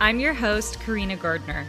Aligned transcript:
I'm 0.00 0.18
your 0.18 0.34
host, 0.34 0.80
Karina 0.80 1.16
Gardner. 1.16 1.66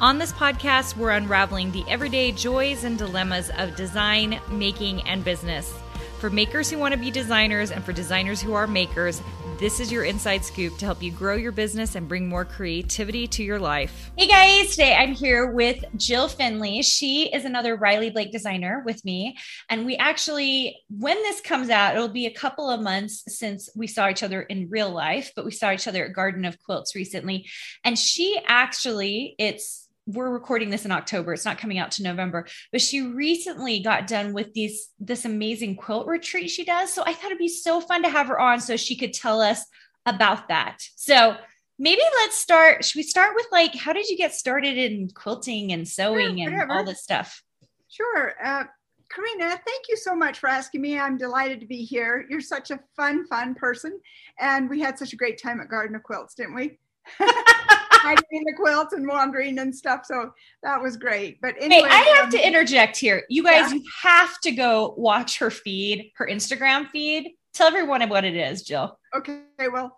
On 0.00 0.18
this 0.18 0.32
podcast, 0.32 0.96
we're 0.96 1.10
unraveling 1.10 1.72
the 1.72 1.84
everyday 1.88 2.32
joys 2.32 2.84
and 2.84 2.96
dilemmas 2.96 3.50
of 3.58 3.76
design, 3.76 4.40
making, 4.50 5.02
and 5.02 5.24
business. 5.24 5.74
For 6.20 6.28
makers 6.28 6.68
who 6.68 6.76
want 6.76 6.92
to 6.92 7.00
be 7.00 7.10
designers 7.10 7.70
and 7.70 7.82
for 7.82 7.94
designers 7.94 8.42
who 8.42 8.52
are 8.52 8.66
makers, 8.66 9.22
this 9.58 9.80
is 9.80 9.90
your 9.90 10.04
inside 10.04 10.44
scoop 10.44 10.76
to 10.76 10.84
help 10.84 11.02
you 11.02 11.10
grow 11.10 11.34
your 11.34 11.50
business 11.50 11.94
and 11.94 12.06
bring 12.06 12.28
more 12.28 12.44
creativity 12.44 13.26
to 13.28 13.42
your 13.42 13.58
life. 13.58 14.10
Hey 14.18 14.26
guys, 14.26 14.72
today 14.72 14.94
I'm 14.94 15.14
here 15.14 15.50
with 15.50 15.82
Jill 15.96 16.28
Finley. 16.28 16.82
She 16.82 17.32
is 17.32 17.46
another 17.46 17.74
Riley 17.74 18.10
Blake 18.10 18.32
designer 18.32 18.82
with 18.84 19.02
me. 19.02 19.38
And 19.70 19.86
we 19.86 19.96
actually, 19.96 20.76
when 20.90 21.16
this 21.22 21.40
comes 21.40 21.70
out, 21.70 21.96
it'll 21.96 22.08
be 22.08 22.26
a 22.26 22.34
couple 22.34 22.68
of 22.68 22.82
months 22.82 23.24
since 23.26 23.70
we 23.74 23.86
saw 23.86 24.10
each 24.10 24.22
other 24.22 24.42
in 24.42 24.68
real 24.68 24.90
life, 24.90 25.32
but 25.34 25.46
we 25.46 25.52
saw 25.52 25.72
each 25.72 25.88
other 25.88 26.04
at 26.04 26.12
Garden 26.12 26.44
of 26.44 26.62
Quilts 26.62 26.94
recently. 26.94 27.48
And 27.82 27.98
she 27.98 28.38
actually, 28.46 29.36
it's 29.38 29.88
we're 30.14 30.30
recording 30.30 30.70
this 30.70 30.84
in 30.84 30.92
October. 30.92 31.32
It's 31.32 31.44
not 31.44 31.58
coming 31.58 31.78
out 31.78 31.92
to 31.92 32.02
November, 32.02 32.46
but 32.72 32.80
she 32.80 33.02
recently 33.02 33.80
got 33.80 34.06
done 34.06 34.32
with 34.32 34.52
these 34.54 34.88
this 34.98 35.24
amazing 35.24 35.76
quilt 35.76 36.06
retreat 36.06 36.50
she 36.50 36.64
does. 36.64 36.92
So 36.92 37.02
I 37.04 37.12
thought 37.12 37.26
it'd 37.26 37.38
be 37.38 37.48
so 37.48 37.80
fun 37.80 38.02
to 38.02 38.08
have 38.08 38.28
her 38.28 38.38
on 38.38 38.60
so 38.60 38.76
she 38.76 38.96
could 38.96 39.12
tell 39.12 39.40
us 39.40 39.64
about 40.06 40.48
that. 40.48 40.78
So 40.96 41.36
maybe 41.78 42.02
let's 42.22 42.36
start. 42.36 42.84
Should 42.84 42.98
we 42.98 43.02
start 43.02 43.34
with 43.34 43.46
like 43.52 43.74
how 43.74 43.92
did 43.92 44.08
you 44.08 44.16
get 44.16 44.34
started 44.34 44.76
in 44.76 45.10
quilting 45.14 45.72
and 45.72 45.86
sewing 45.86 46.38
yeah, 46.38 46.62
and 46.62 46.70
all 46.70 46.84
this 46.84 47.02
stuff? 47.02 47.42
Sure. 47.88 48.34
Uh, 48.44 48.64
Karina, 49.10 49.48
thank 49.66 49.88
you 49.88 49.96
so 49.96 50.14
much 50.14 50.38
for 50.38 50.48
asking 50.48 50.80
me. 50.80 50.98
I'm 50.98 51.16
delighted 51.16 51.58
to 51.60 51.66
be 51.66 51.84
here. 51.84 52.24
You're 52.30 52.40
such 52.40 52.70
a 52.70 52.78
fun, 52.96 53.26
fun 53.26 53.56
person. 53.56 53.98
And 54.38 54.70
we 54.70 54.80
had 54.80 54.98
such 54.98 55.12
a 55.12 55.16
great 55.16 55.42
time 55.42 55.60
at 55.60 55.68
Garden 55.68 55.96
of 55.96 56.04
Quilts, 56.04 56.34
didn't 56.34 56.54
we? 56.54 56.78
hiding 58.00 58.24
in 58.30 58.44
the 58.44 58.54
quilts 58.54 58.92
and 58.92 59.06
wandering 59.06 59.58
and 59.58 59.74
stuff. 59.74 60.04
So 60.04 60.32
that 60.62 60.80
was 60.80 60.96
great. 60.96 61.40
But 61.40 61.54
anyway, 61.60 61.88
hey, 61.88 61.94
I 61.94 62.02
have 62.16 62.24
um, 62.26 62.30
to 62.32 62.46
interject 62.46 62.96
here. 62.96 63.24
You 63.28 63.44
guys, 63.44 63.70
yeah. 63.70 63.78
you 63.78 63.84
have 64.02 64.40
to 64.40 64.52
go 64.52 64.94
watch 64.96 65.38
her 65.38 65.50
feed, 65.50 66.12
her 66.16 66.26
Instagram 66.26 66.88
feed. 66.88 67.32
Tell 67.54 67.68
everyone 67.68 68.08
what 68.08 68.24
it 68.24 68.36
is, 68.36 68.62
Jill. 68.62 68.98
Okay. 69.14 69.40
Well, 69.72 69.96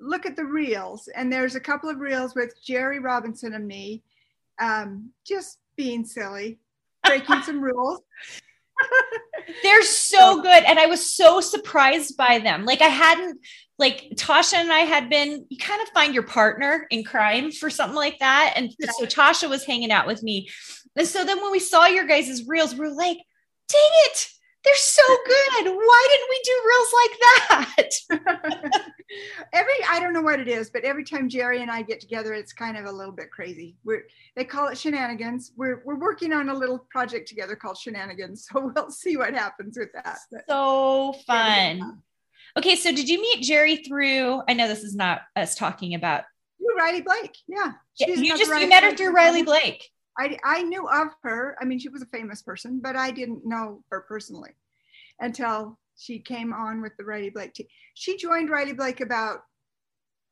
look 0.00 0.26
at 0.26 0.36
the 0.36 0.44
reels, 0.44 1.08
and 1.14 1.32
there's 1.32 1.54
a 1.54 1.60
couple 1.60 1.90
of 1.90 1.98
reels 1.98 2.34
with 2.34 2.54
Gerri 2.66 3.02
Robinson 3.02 3.54
and 3.54 3.66
me, 3.66 4.02
um, 4.60 5.10
just 5.26 5.58
being 5.76 6.04
silly, 6.04 6.58
breaking 7.04 7.42
some 7.42 7.60
rules. 7.62 8.00
They're 9.62 9.82
so 9.82 10.42
good. 10.42 10.64
And 10.64 10.78
I 10.78 10.86
was 10.86 11.10
so 11.10 11.40
surprised 11.40 12.16
by 12.16 12.38
them. 12.38 12.64
Like 12.64 12.82
I 12.82 12.88
hadn't 12.88 13.40
like 13.78 14.10
Tasha 14.16 14.54
and 14.54 14.72
I 14.72 14.80
had 14.80 15.08
been, 15.08 15.46
you 15.48 15.56
kind 15.56 15.80
of 15.80 15.88
find 15.88 16.12
your 16.12 16.24
partner 16.24 16.86
in 16.90 17.04
crime 17.04 17.52
for 17.52 17.70
something 17.70 17.96
like 17.96 18.18
that. 18.18 18.54
And 18.56 18.74
so 18.98 19.06
Tasha 19.06 19.48
was 19.48 19.64
hanging 19.64 19.92
out 19.92 20.06
with 20.06 20.22
me. 20.22 20.48
And 20.96 21.06
so 21.06 21.24
then 21.24 21.40
when 21.40 21.52
we 21.52 21.60
saw 21.60 21.86
your 21.86 22.06
guys' 22.06 22.44
reels, 22.46 22.74
we 22.74 22.86
are 22.86 22.90
like, 22.90 23.18
dang 23.68 23.90
it, 24.06 24.28
they're 24.64 24.74
so 24.76 25.02
good. 25.26 25.64
Why 25.66 26.08
didn't 26.10 26.28
we 26.28 26.40
do 26.44 26.62
reels 26.66 26.92
like 26.94 27.18
that? 27.48 28.82
every 29.52 29.72
I 29.88 30.00
don't 30.00 30.12
know 30.12 30.22
what 30.22 30.40
it 30.40 30.48
is, 30.48 30.70
but 30.70 30.84
every 30.84 31.04
time 31.04 31.28
Gerri 31.28 31.60
and 31.60 31.70
I 31.70 31.82
get 31.82 32.00
together, 32.00 32.34
it's 32.34 32.52
kind 32.52 32.76
of 32.76 32.86
a 32.86 32.92
little 32.92 33.12
bit 33.12 33.30
crazy. 33.30 33.76
We're 33.84 34.04
they 34.34 34.44
call 34.44 34.68
it 34.68 34.76
shenanigans. 34.76 35.52
We're 35.56 35.82
we're 35.84 35.98
working 35.98 36.32
on 36.32 36.48
a 36.48 36.54
little 36.54 36.78
project 36.90 37.28
together 37.28 37.54
called 37.56 37.78
shenanigans. 37.78 38.48
So 38.58 38.72
we'll 38.74 38.90
see 38.90 39.16
what 39.16 39.34
happens 39.34 39.78
with 39.78 39.92
that. 39.92 40.18
But, 40.30 40.44
so 40.48 41.14
fun. 41.26 42.02
Okay, 42.58 42.74
so 42.74 42.90
did 42.90 43.08
you 43.08 43.20
meet 43.20 43.44
Gerri 43.44 43.86
through? 43.86 44.42
I 44.48 44.52
know 44.52 44.66
this 44.66 44.82
is 44.82 44.96
not 44.96 45.20
us 45.36 45.54
talking 45.54 45.94
about. 45.94 46.24
you, 46.58 46.74
Riley 46.76 47.02
Blake, 47.02 47.36
yeah. 47.46 47.74
you 47.98 48.36
just 48.36 48.50
Riley 48.50 48.64
you 48.64 48.68
met 48.68 48.82
her 48.82 48.96
through 48.96 49.12
Riley 49.12 49.44
Blake. 49.44 49.88
I 50.18 50.36
I 50.42 50.64
knew 50.64 50.88
of 50.88 51.08
her. 51.22 51.56
I 51.60 51.64
mean, 51.64 51.78
she 51.78 51.88
was 51.88 52.02
a 52.02 52.06
famous 52.06 52.42
person, 52.42 52.80
but 52.82 52.96
I 52.96 53.12
didn't 53.12 53.46
know 53.46 53.84
her 53.90 54.00
personally 54.00 54.50
until 55.20 55.78
she 55.96 56.18
came 56.18 56.52
on 56.52 56.82
with 56.82 56.96
the 56.96 57.04
Riley 57.04 57.30
Blake 57.30 57.54
team. 57.54 57.68
She 57.94 58.16
joined 58.16 58.50
Riley 58.50 58.72
Blake 58.72 59.00
about 59.00 59.42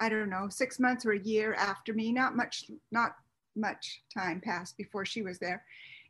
I 0.00 0.08
don't 0.08 0.28
know 0.28 0.48
six 0.50 0.80
months 0.80 1.06
or 1.06 1.12
a 1.12 1.20
year 1.20 1.54
after 1.54 1.94
me. 1.94 2.10
Not 2.10 2.34
much, 2.34 2.64
not 2.90 3.12
much 3.54 4.02
time 4.12 4.40
passed 4.40 4.76
before 4.76 5.04
she 5.04 5.22
was 5.22 5.38
there, 5.38 5.62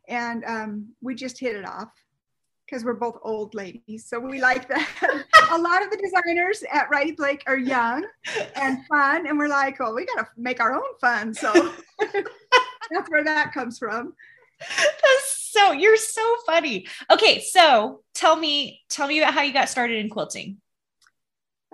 and 0.07 0.43
um, 0.45 0.87
we 0.99 1.13
just 1.13 1.39
hit 1.39 1.55
it 1.55 1.67
off 1.67 1.91
because 2.67 2.83
we're 2.83 2.93
both 2.93 3.17
old 3.23 3.55
ladies. 3.55 4.05
So 4.05 4.19
we 4.19 4.41
like 4.41 4.67
that. 4.67 5.25
a 5.51 5.57
lot 5.57 5.83
of 5.83 5.89
the 5.89 5.97
designers 5.97 6.63
at 6.71 6.89
Riley 6.89 7.13
Blake 7.13 7.43
are 7.47 7.57
young 7.57 8.05
and 8.55 8.85
fun. 8.87 9.25
And 9.25 9.37
we're 9.37 9.47
like, 9.47 9.79
well, 9.79 9.95
we 9.95 10.05
got 10.05 10.23
to 10.23 10.27
make 10.35 10.59
our 10.59 10.75
own 10.75 10.97
fun. 10.99 11.33
So 11.33 11.53
that's 12.91 13.09
where 13.09 13.23
that 13.23 13.53
comes 13.53 13.79
from. 13.79 14.13
That's 14.59 15.49
so, 15.51 15.71
you're 15.71 15.97
so 15.97 16.35
funny. 16.45 16.87
Okay. 17.09 17.39
So 17.39 18.01
tell 18.13 18.35
me, 18.35 18.81
tell 18.89 19.07
me 19.07 19.19
about 19.19 19.33
how 19.33 19.41
you 19.41 19.53
got 19.53 19.69
started 19.69 19.97
in 19.97 20.09
quilting. 20.09 20.57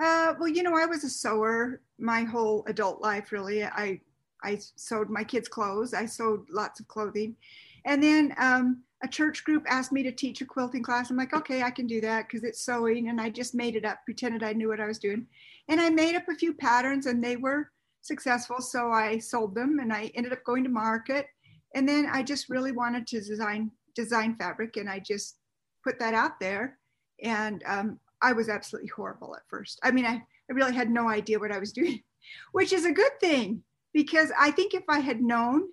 Uh, 0.02 0.34
well, 0.40 0.50
you 0.50 0.64
know, 0.64 0.76
I 0.76 0.86
was 0.86 1.04
a 1.04 1.10
sewer 1.10 1.82
my 2.00 2.24
whole 2.24 2.64
adult 2.68 3.02
life, 3.02 3.32
really. 3.32 3.64
I, 3.64 4.00
I 4.44 4.60
sewed 4.76 5.10
my 5.10 5.24
kids' 5.24 5.48
clothes. 5.48 5.94
I 5.94 6.06
sewed 6.06 6.46
lots 6.50 6.80
of 6.80 6.88
clothing. 6.88 7.36
And 7.86 8.02
then 8.02 8.34
um, 8.38 8.84
a 9.04 9.08
church 9.08 9.44
group 9.44 9.66
asked 9.68 9.92
me 9.92 10.04
to 10.04 10.12
teach 10.12 10.42
a 10.42 10.46
quilting 10.46 10.84
class. 10.84 11.10
I'm 11.10 11.18
like, 11.18 11.34
okay, 11.34 11.62
I 11.62 11.72
can 11.72 11.88
do 11.88 12.00
that 12.02 12.28
because 12.28 12.44
it's 12.44 12.66
sewing. 12.66 13.10
And 13.10 13.20
I 13.20 13.30
just 13.30 13.54
made 13.54 13.76
it 13.76 13.86
up, 13.86 14.00
pretended 14.06 14.44
I 14.44 14.54
knew 14.54 14.70
what 14.70 14.80
I 14.80 14.88
was 14.88 15.00
doing. 15.00 15.28
And 15.68 15.82
I 15.82 15.90
made 15.90 16.16
up 16.16 16.28
a 16.30 16.36
few 16.36 16.54
patterns 16.54 17.06
and 17.06 17.24
they 17.24 17.36
were 17.36 17.72
successful. 18.02 18.62
So 18.62 18.92
I 18.92 19.18
sold 19.18 19.56
them 19.56 19.80
and 19.80 19.92
I 19.92 20.12
ended 20.16 20.34
up 20.34 20.44
going 20.44 20.64
to 20.64 20.70
market. 20.70 21.28
And 21.76 21.88
then 21.88 22.08
I 22.12 22.24
just 22.24 22.50
really 22.50 22.72
wanted 22.72 23.08
to 23.08 23.22
design 23.22 23.72
design 23.96 24.36
fabric 24.36 24.78
and 24.78 24.90
I 24.90 25.00
just 25.00 25.38
put 25.84 26.00
that 26.00 26.14
out 26.14 26.40
there. 26.40 26.80
And 27.22 27.64
um, 27.66 28.00
I 28.22 28.34
was 28.34 28.50
absolutely 28.50 28.90
horrible 28.90 29.36
at 29.36 29.48
first. 29.48 29.80
I 29.84 29.92
mean, 29.92 30.06
I, 30.06 30.16
I 30.16 30.54
really 30.54 30.74
had 30.74 30.90
no 30.90 31.10
idea 31.10 31.40
what 31.40 31.52
I 31.52 31.60
was 31.60 31.74
doing, 31.74 32.02
which 32.54 32.74
is 32.74 32.86
a 32.86 32.92
good 32.92 33.20
thing 33.20 33.64
because 33.94 34.32
I 34.38 34.52
think 34.52 34.74
if 34.74 34.84
I 34.90 35.00
had 35.00 35.22
known 35.22 35.70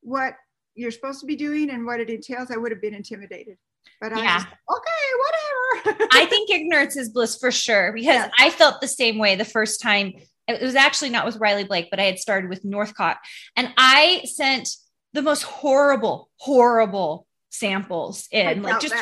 what 0.00 0.34
you're 0.74 0.90
supposed 0.90 1.20
to 1.20 1.26
be 1.26 1.36
doing 1.36 1.70
and 1.70 1.86
what 1.86 2.00
it 2.00 2.10
entails, 2.10 2.50
I 2.50 2.56
would 2.56 2.72
have 2.72 2.80
been 2.80 2.94
intimidated. 2.94 3.56
But 4.00 4.12
I 4.12 4.22
yeah. 4.22 4.38
Just, 4.38 4.46
okay, 4.46 5.84
whatever. 5.84 6.08
I 6.12 6.26
think 6.26 6.50
ignorance 6.50 6.96
is 6.96 7.10
bliss 7.10 7.36
for 7.36 7.50
sure 7.50 7.92
because 7.92 8.06
yes. 8.06 8.30
I 8.38 8.50
felt 8.50 8.80
the 8.80 8.88
same 8.88 9.18
way 9.18 9.36
the 9.36 9.44
first 9.44 9.80
time. 9.80 10.14
It 10.48 10.60
was 10.60 10.74
actually 10.74 11.10
not 11.10 11.24
with 11.24 11.36
Riley 11.36 11.64
Blake, 11.64 11.88
but 11.90 12.00
I 12.00 12.04
had 12.04 12.18
started 12.18 12.50
with 12.50 12.64
Northcott. 12.64 13.18
And 13.56 13.72
I 13.76 14.22
sent 14.24 14.68
the 15.12 15.22
most 15.22 15.42
horrible, 15.42 16.30
horrible 16.36 17.26
samples 17.50 18.26
in. 18.32 18.62
like 18.62 18.80
just 18.80 18.94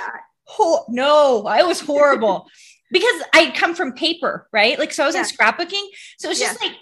ho- 0.45 0.85
no, 0.89 1.47
I 1.47 1.63
was 1.63 1.81
horrible. 1.81 2.47
because 2.91 3.23
I 3.33 3.53
come 3.55 3.75
from 3.75 3.93
paper, 3.93 4.49
right? 4.53 4.79
Like, 4.79 4.93
so 4.93 5.05
I 5.05 5.07
was 5.07 5.15
in 5.15 5.23
scrapbooking. 5.23 5.85
So 6.19 6.29
it 6.29 6.31
was 6.31 6.41
just 6.41 6.61
like, 6.61 6.73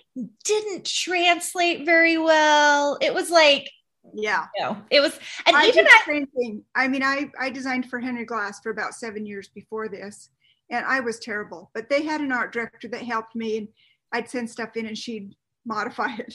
didn't 0.44 0.86
translate 0.86 1.84
very 1.84 2.16
well. 2.16 2.98
It 3.00 3.12
was 3.12 3.30
like, 3.30 3.70
yeah 4.14 4.46
no 4.58 4.76
it 4.90 5.00
was 5.00 5.18
and 5.46 5.56
I 5.56 5.66
even 5.66 5.84
the 5.84 6.00
same 6.06 6.26
thing 6.26 6.62
i 6.74 6.88
mean 6.88 7.02
i 7.02 7.30
i 7.38 7.50
designed 7.50 7.88
for 7.90 7.98
henry 7.98 8.24
glass 8.24 8.60
for 8.60 8.70
about 8.70 8.94
seven 8.94 9.26
years 9.26 9.48
before 9.48 9.88
this 9.88 10.30
and 10.70 10.84
i 10.86 11.00
was 11.00 11.18
terrible 11.18 11.70
but 11.74 11.88
they 11.88 12.02
had 12.02 12.20
an 12.20 12.32
art 12.32 12.52
director 12.52 12.88
that 12.88 13.02
helped 13.02 13.34
me 13.34 13.58
and 13.58 13.68
i'd 14.12 14.28
send 14.28 14.48
stuff 14.48 14.76
in 14.76 14.86
and 14.86 14.98
she'd 14.98 15.34
modify 15.68 16.08
it, 16.16 16.34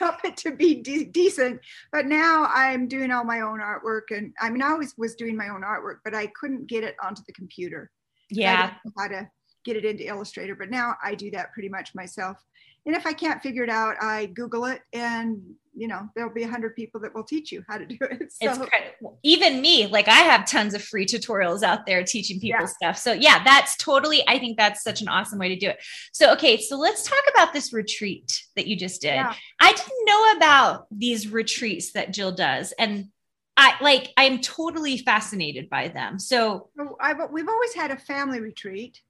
help 0.00 0.16
it 0.24 0.36
to 0.38 0.50
be 0.50 0.74
de- 0.82 1.04
decent. 1.04 1.60
But 1.92 2.06
now 2.06 2.48
I'm 2.52 2.88
doing 2.88 3.12
all 3.12 3.22
my 3.22 3.40
own 3.40 3.60
artwork, 3.60 4.10
and 4.10 4.32
I 4.40 4.50
mean, 4.50 4.62
I 4.62 4.70
always 4.70 4.94
was 4.98 5.14
doing 5.14 5.36
my 5.36 5.48
own 5.48 5.62
artwork, 5.62 5.98
but 6.04 6.12
I 6.12 6.26
couldn't 6.38 6.66
get 6.66 6.82
it 6.82 6.96
onto 7.00 7.22
the 7.24 7.32
computer. 7.34 7.90
Yeah, 8.30 8.72
how 8.98 9.08
to 9.08 9.28
get 9.64 9.76
it 9.76 9.84
into 9.84 10.08
Illustrator, 10.08 10.56
but 10.56 10.70
now 10.70 10.96
I 11.02 11.14
do 11.14 11.30
that 11.30 11.52
pretty 11.52 11.68
much 11.68 11.94
myself. 11.94 12.36
And 12.86 12.94
if 12.94 13.06
I 13.06 13.12
can't 13.14 13.42
figure 13.42 13.64
it 13.64 13.70
out, 13.70 13.96
I 14.00 14.26
Google 14.26 14.66
it, 14.66 14.82
and 14.92 15.40
you 15.76 15.88
know 15.88 16.08
there'll 16.14 16.32
be 16.32 16.42
a 16.42 16.48
hundred 16.48 16.76
people 16.76 17.00
that 17.00 17.14
will 17.14 17.24
teach 17.24 17.50
you 17.50 17.64
how 17.66 17.78
to 17.78 17.86
do 17.86 17.96
it. 18.00 18.32
So. 18.42 18.50
It's 18.50 18.58
incredible. 18.58 19.18
Even 19.22 19.60
me, 19.60 19.86
like 19.86 20.08
I 20.08 20.18
have 20.18 20.46
tons 20.46 20.74
of 20.74 20.82
free 20.82 21.06
tutorials 21.06 21.62
out 21.62 21.86
there 21.86 22.02
teaching 22.02 22.40
people 22.40 22.60
yeah. 22.60 22.66
stuff. 22.66 22.98
So 22.98 23.12
yeah, 23.12 23.42
that's 23.44 23.76
totally. 23.76 24.22
I 24.28 24.38
think 24.38 24.58
that's 24.58 24.82
such 24.82 25.00
an 25.00 25.08
awesome 25.08 25.38
way 25.38 25.48
to 25.48 25.56
do 25.56 25.68
it. 25.68 25.78
So 26.12 26.32
okay, 26.32 26.60
so 26.60 26.76
let's 26.76 27.02
talk 27.04 27.22
about 27.34 27.52
this 27.52 27.72
retreat 27.72 28.42
that 28.56 28.66
you 28.66 28.76
just 28.76 29.00
did. 29.00 29.14
Yeah. 29.14 29.34
I 29.60 29.72
didn't 29.72 30.04
know 30.04 30.32
about 30.36 30.86
these 30.90 31.30
retreats 31.30 31.92
that 31.92 32.12
Jill 32.12 32.32
does, 32.32 32.72
and 32.78 33.08
I 33.56 33.74
like 33.80 34.12
I'm 34.16 34.40
totally 34.40 34.98
fascinated 34.98 35.70
by 35.70 35.88
them. 35.88 36.18
So 36.18 36.70
oh, 36.78 36.96
I, 37.00 37.14
we've 37.30 37.48
always 37.48 37.74
had 37.74 37.90
a 37.90 37.96
family 37.96 38.40
retreat 38.40 39.00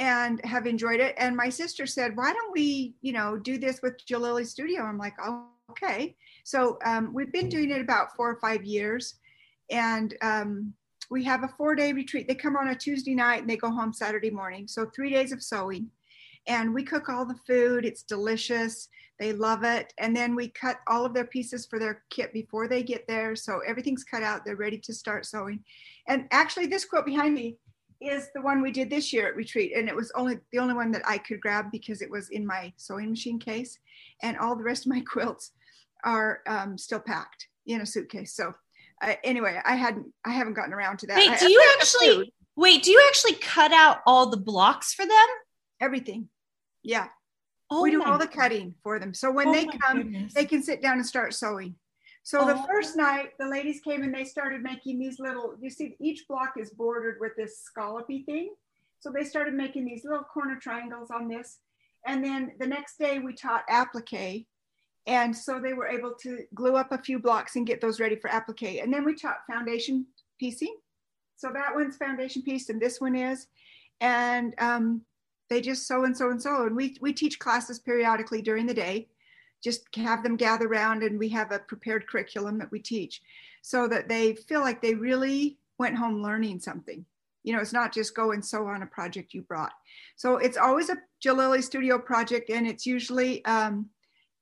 and 0.00 0.42
have 0.46 0.66
enjoyed 0.66 0.98
it. 0.98 1.14
And 1.18 1.36
my 1.36 1.50
sister 1.50 1.86
said, 1.86 2.16
why 2.16 2.32
don't 2.32 2.52
we, 2.52 2.94
you 3.02 3.12
know, 3.12 3.36
do 3.36 3.58
this 3.58 3.82
with 3.82 4.04
Jillily 4.06 4.46
Studio? 4.46 4.82
I'm 4.82 4.96
like, 4.96 5.12
oh, 5.22 5.44
okay. 5.70 6.16
So 6.42 6.78
um, 6.86 7.12
we've 7.12 7.30
been 7.30 7.50
doing 7.50 7.70
it 7.70 7.82
about 7.82 8.16
four 8.16 8.30
or 8.30 8.40
five 8.40 8.64
years. 8.64 9.16
And 9.70 10.14
um, 10.22 10.72
we 11.10 11.22
have 11.24 11.44
a 11.44 11.48
four 11.48 11.74
day 11.74 11.92
retreat. 11.92 12.26
They 12.26 12.34
come 12.34 12.56
on 12.56 12.68
a 12.68 12.74
Tuesday 12.74 13.14
night 13.14 13.42
and 13.42 13.50
they 13.50 13.58
go 13.58 13.70
home 13.70 13.92
Saturday 13.92 14.30
morning. 14.30 14.66
So 14.66 14.86
three 14.86 15.10
days 15.10 15.32
of 15.32 15.42
sewing. 15.42 15.90
And 16.46 16.72
we 16.72 16.82
cook 16.82 17.10
all 17.10 17.26
the 17.26 17.38
food. 17.46 17.84
It's 17.84 18.02
delicious. 18.02 18.88
They 19.18 19.34
love 19.34 19.64
it. 19.64 19.92
And 19.98 20.16
then 20.16 20.34
we 20.34 20.48
cut 20.48 20.78
all 20.86 21.04
of 21.04 21.12
their 21.12 21.26
pieces 21.26 21.66
for 21.66 21.78
their 21.78 22.04
kit 22.08 22.32
before 22.32 22.68
they 22.68 22.82
get 22.82 23.06
there. 23.06 23.36
So 23.36 23.60
everything's 23.66 24.02
cut 24.02 24.22
out. 24.22 24.46
They're 24.46 24.56
ready 24.56 24.78
to 24.78 24.94
start 24.94 25.26
sewing. 25.26 25.62
And 26.08 26.26
actually, 26.30 26.68
this 26.68 26.86
quilt 26.86 27.04
behind 27.04 27.34
me 27.34 27.58
is 28.00 28.28
the 28.34 28.40
one 28.40 28.62
we 28.62 28.72
did 28.72 28.88
this 28.88 29.12
year 29.12 29.28
at 29.28 29.36
retreat 29.36 29.72
and 29.76 29.88
it 29.88 29.94
was 29.94 30.10
only 30.14 30.38
the 30.52 30.58
only 30.58 30.74
one 30.74 30.90
that 30.90 31.02
i 31.06 31.18
could 31.18 31.40
grab 31.40 31.66
because 31.70 32.00
it 32.00 32.10
was 32.10 32.30
in 32.30 32.46
my 32.46 32.72
sewing 32.76 33.10
machine 33.10 33.38
case 33.38 33.78
and 34.22 34.38
all 34.38 34.56
the 34.56 34.64
rest 34.64 34.86
of 34.86 34.92
my 34.92 35.00
quilts 35.12 35.52
are 36.04 36.40
um, 36.46 36.78
still 36.78 37.00
packed 37.00 37.48
in 37.66 37.80
a 37.80 37.86
suitcase. 37.86 38.34
So 38.34 38.54
uh, 39.02 39.14
anyway 39.24 39.58
i 39.64 39.74
hadn't 39.74 40.06
i 40.26 40.30
haven't 40.30 40.54
gotten 40.54 40.74
around 40.74 40.98
to 40.98 41.06
that. 41.06 41.16
Wait 41.16 41.38
do 41.38 41.50
you 41.50 41.74
actually 41.78 42.32
wait 42.56 42.82
do 42.82 42.90
you 42.90 43.02
actually 43.08 43.34
cut 43.34 43.72
out 43.72 43.98
all 44.06 44.28
the 44.28 44.36
blocks 44.36 44.92
for 44.92 45.06
them? 45.06 45.26
Everything. 45.80 46.28
Yeah. 46.82 47.08
Oh 47.70 47.82
we 47.82 47.90
do 47.90 48.02
all 48.02 48.18
the 48.18 48.26
cutting 48.26 48.74
for 48.82 48.98
them. 48.98 49.14
So 49.14 49.30
when 49.30 49.48
oh 49.48 49.52
they 49.52 49.66
come 49.66 49.98
goodness. 49.98 50.34
they 50.34 50.44
can 50.44 50.62
sit 50.62 50.82
down 50.82 50.94
and 50.94 51.06
start 51.06 51.34
sewing 51.34 51.76
so 52.22 52.40
oh. 52.42 52.46
the 52.46 52.62
first 52.68 52.96
night, 52.96 53.32
the 53.38 53.46
ladies 53.46 53.80
came 53.80 54.02
and 54.02 54.14
they 54.14 54.24
started 54.24 54.62
making 54.62 54.98
these 54.98 55.18
little, 55.18 55.54
you 55.60 55.70
see, 55.70 55.96
each 56.00 56.26
block 56.28 56.54
is 56.58 56.70
bordered 56.70 57.16
with 57.20 57.32
this 57.36 57.62
scallopy 57.64 58.24
thing. 58.24 58.50
So 59.00 59.10
they 59.10 59.24
started 59.24 59.54
making 59.54 59.86
these 59.86 60.04
little 60.04 60.24
corner 60.24 60.56
triangles 60.56 61.10
on 61.10 61.28
this. 61.28 61.58
And 62.06 62.22
then 62.22 62.52
the 62.58 62.66
next 62.66 62.98
day 62.98 63.18
we 63.18 63.34
taught 63.34 63.64
applique. 63.68 64.46
And 65.06 65.34
so 65.34 65.58
they 65.58 65.72
were 65.72 65.86
able 65.86 66.12
to 66.22 66.44
glue 66.54 66.76
up 66.76 66.92
a 66.92 66.98
few 66.98 67.18
blocks 67.18 67.56
and 67.56 67.66
get 67.66 67.80
those 67.80 68.00
ready 68.00 68.16
for 68.16 68.28
applique. 68.30 68.82
And 68.82 68.92
then 68.92 69.04
we 69.04 69.14
taught 69.14 69.46
foundation 69.50 70.06
piecing. 70.38 70.76
So 71.36 71.50
that 71.54 71.74
one's 71.74 71.96
foundation 71.96 72.42
piece 72.42 72.68
and 72.68 72.80
this 72.80 73.00
one 73.00 73.16
is. 73.16 73.46
And 74.02 74.54
um, 74.58 75.02
they 75.48 75.62
just 75.62 75.86
sew 75.86 76.04
and 76.04 76.16
sew 76.16 76.30
and 76.30 76.40
sew. 76.40 76.66
And 76.66 76.76
we, 76.76 76.96
we 77.00 77.14
teach 77.14 77.38
classes 77.38 77.78
periodically 77.78 78.42
during 78.42 78.66
the 78.66 78.74
day 78.74 79.08
just 79.62 79.94
have 79.96 80.22
them 80.22 80.36
gather 80.36 80.66
around 80.66 81.02
and 81.02 81.18
we 81.18 81.28
have 81.28 81.52
a 81.52 81.58
prepared 81.58 82.06
curriculum 82.06 82.58
that 82.58 82.70
we 82.70 82.80
teach 82.80 83.22
so 83.62 83.86
that 83.88 84.08
they 84.08 84.34
feel 84.34 84.60
like 84.60 84.80
they 84.80 84.94
really 84.94 85.58
went 85.78 85.96
home 85.96 86.22
learning 86.22 86.60
something. 86.60 87.04
You 87.42 87.54
know 87.54 87.60
it's 87.60 87.72
not 87.72 87.92
just 87.92 88.14
go 88.14 88.32
and 88.32 88.44
sew 88.44 88.66
on 88.66 88.82
a 88.82 88.86
project 88.86 89.34
you 89.34 89.42
brought. 89.42 89.72
So 90.16 90.36
it's 90.36 90.56
always 90.56 90.90
a 90.90 90.98
jillily 91.20 91.62
studio 91.62 91.98
project 91.98 92.50
and 92.50 92.66
it's 92.66 92.86
usually 92.86 93.44
um, 93.44 93.88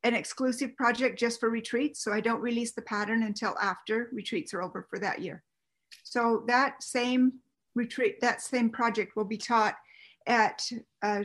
an 0.05 0.15
exclusive 0.15 0.77
project 0.77 1.19
just 1.19 1.41
for 1.41 1.51
retreats. 1.51 2.03
So 2.03 2.13
i 2.13 2.21
don't 2.21 2.41
release 2.41 2.73
the 2.73 2.83
pattern 2.83 3.23
until 3.25 3.57
after 3.61 4.09
retreats 4.13 4.55
are 4.55 4.63
over 4.63 4.87
for 4.89 4.99
that 4.99 5.21
year. 5.21 5.43
So 6.05 6.45
that 6.49 6.83
same 6.83 7.35
retreat 7.75 8.21
that 8.21 8.43
same 8.43 8.71
project 8.71 9.15
will 9.15 9.25
be 9.25 9.37
taught 9.37 9.77
at 10.27 10.63
uh, 11.03 11.23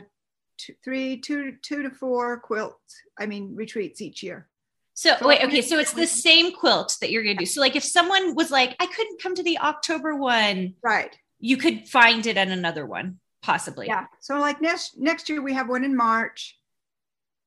two, 0.58 0.74
three, 0.82 1.16
two, 1.18 1.56
two 1.62 1.82
to 1.82 1.90
four 1.90 2.38
quilts. 2.40 3.00
I 3.18 3.26
mean, 3.26 3.54
retreats 3.54 4.00
each 4.00 4.22
year. 4.22 4.48
So, 4.94 5.16
so 5.18 5.26
wait, 5.26 5.42
okay, 5.42 5.60
so 5.60 5.78
it's 5.78 5.92
the 5.92 6.06
same 6.06 6.52
quilt 6.52 6.96
that 7.00 7.10
you're 7.10 7.24
going 7.24 7.36
to 7.36 7.42
do. 7.42 7.46
So, 7.46 7.60
like, 7.60 7.74
if 7.74 7.82
someone 7.82 8.34
was 8.34 8.50
like, 8.50 8.76
I 8.78 8.86
couldn't 8.86 9.20
come 9.20 9.34
to 9.34 9.42
the 9.42 9.58
October 9.58 10.14
one, 10.14 10.74
right? 10.82 11.16
You 11.40 11.56
could 11.56 11.88
find 11.88 12.24
it 12.26 12.36
at 12.36 12.48
another 12.48 12.86
one, 12.86 13.18
possibly. 13.42 13.86
Yeah. 13.86 14.06
So, 14.20 14.38
like 14.38 14.60
next 14.60 14.98
next 14.98 15.28
year, 15.28 15.42
we 15.42 15.52
have 15.54 15.68
one 15.68 15.84
in 15.84 15.96
March, 15.96 16.56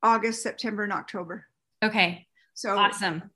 August, 0.03 0.43
September, 0.43 0.83
and 0.83 0.91
October. 0.91 1.45
Okay. 1.83 2.27
So 2.53 2.75
awesome. 2.75 3.29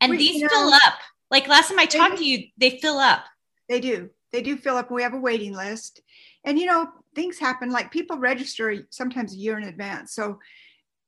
And 0.00 0.10
we, 0.10 0.18
these 0.18 0.42
know, 0.42 0.48
fill 0.48 0.72
up. 0.72 0.94
Like 1.30 1.48
last 1.48 1.68
time 1.68 1.78
I 1.78 1.86
talked 1.86 2.18
to 2.18 2.24
you, 2.24 2.46
they 2.56 2.78
fill 2.78 2.98
up. 2.98 3.24
They 3.68 3.80
do. 3.80 4.10
They 4.32 4.40
do 4.40 4.56
fill 4.56 4.76
up. 4.76 4.90
We 4.90 5.02
have 5.02 5.14
a 5.14 5.20
waiting 5.20 5.52
list. 5.52 6.00
And 6.44 6.58
you 6.58 6.66
know, 6.66 6.88
things 7.14 7.38
happen 7.38 7.70
like 7.70 7.90
people 7.90 8.18
register 8.18 8.86
sometimes 8.90 9.32
a 9.32 9.38
year 9.38 9.58
in 9.58 9.64
advance. 9.64 10.14
So 10.14 10.38